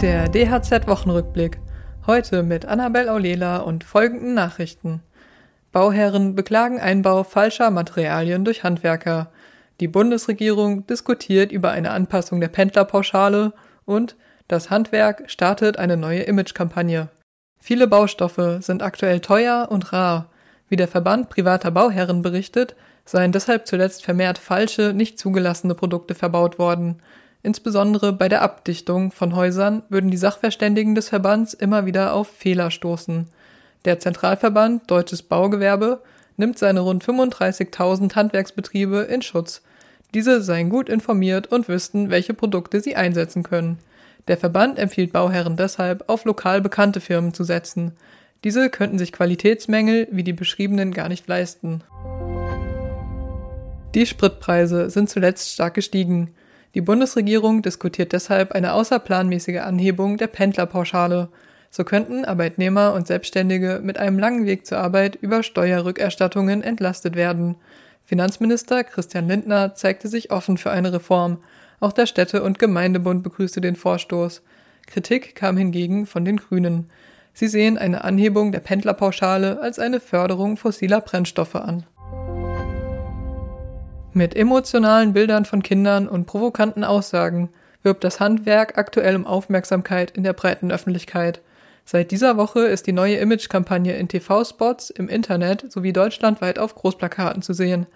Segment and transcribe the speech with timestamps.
[0.00, 1.58] Der DHZ-Wochenrückblick.
[2.06, 5.02] Heute mit Annabel Aulela und folgenden Nachrichten.
[5.72, 9.30] Bauherren beklagen Einbau falscher Materialien durch Handwerker.
[9.78, 13.52] Die Bundesregierung diskutiert über eine Anpassung der Pendlerpauschale
[13.84, 14.16] und
[14.48, 17.08] das Handwerk startet eine neue Imagekampagne.
[17.58, 20.30] Viele Baustoffe sind aktuell teuer und rar.
[20.70, 26.58] Wie der Verband privater Bauherren berichtet, seien deshalb zuletzt vermehrt falsche, nicht zugelassene Produkte verbaut
[26.58, 27.02] worden.
[27.42, 32.70] Insbesondere bei der Abdichtung von Häusern würden die Sachverständigen des Verbands immer wieder auf Fehler
[32.70, 33.28] stoßen.
[33.86, 36.02] Der Zentralverband Deutsches Baugewerbe
[36.36, 39.62] nimmt seine rund 35.000 Handwerksbetriebe in Schutz.
[40.12, 43.78] Diese seien gut informiert und wüssten, welche Produkte sie einsetzen können.
[44.28, 47.92] Der Verband empfiehlt Bauherren deshalb, auf lokal bekannte Firmen zu setzen.
[48.44, 51.82] Diese könnten sich Qualitätsmängel wie die beschriebenen gar nicht leisten.
[53.94, 56.34] Die Spritpreise sind zuletzt stark gestiegen.
[56.74, 61.28] Die Bundesregierung diskutiert deshalb eine außerplanmäßige Anhebung der Pendlerpauschale.
[61.68, 67.56] So könnten Arbeitnehmer und Selbstständige mit einem langen Weg zur Arbeit über Steuerrückerstattungen entlastet werden.
[68.04, 71.38] Finanzminister Christian Lindner zeigte sich offen für eine Reform.
[71.80, 74.42] Auch der Städte- und Gemeindebund begrüßte den Vorstoß.
[74.86, 76.90] Kritik kam hingegen von den Grünen.
[77.32, 81.84] Sie sehen eine Anhebung der Pendlerpauschale als eine Förderung fossiler Brennstoffe an.
[84.12, 87.48] Mit emotionalen Bildern von Kindern und provokanten Aussagen
[87.84, 91.40] wirbt das Handwerk aktuell um Aufmerksamkeit in der breiten Öffentlichkeit.
[91.84, 97.40] Seit dieser Woche ist die neue Imagekampagne in TV-Spots, im Internet sowie deutschlandweit auf Großplakaten
[97.42, 97.86] zu sehen.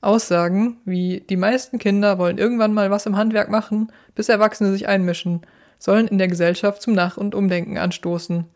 [0.00, 4.88] Aussagen wie die meisten Kinder wollen irgendwann mal was im Handwerk machen, bis Erwachsene sich
[4.88, 5.42] einmischen,
[5.78, 8.46] sollen in der Gesellschaft zum Nach- und Umdenken anstoßen.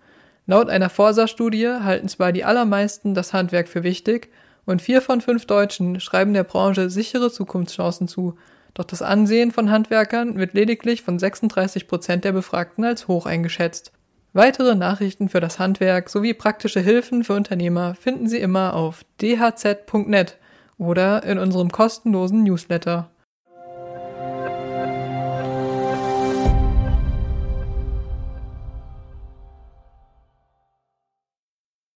[0.47, 4.29] Laut einer Forsa-Studie halten zwar die allermeisten das Handwerk für wichtig,
[4.67, 8.36] und vier von fünf Deutschen schreiben der Branche sichere Zukunftschancen zu.
[8.75, 13.93] Doch das Ansehen von Handwerkern wird lediglich von 36 Prozent der Befragten als hoch eingeschätzt.
[14.34, 20.37] Weitere Nachrichten für das Handwerk sowie praktische Hilfen für Unternehmer finden Sie immer auf dhz.net
[20.77, 23.09] oder in unserem kostenlosen Newsletter.